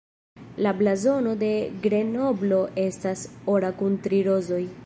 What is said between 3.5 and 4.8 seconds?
ora kun tri rozoj.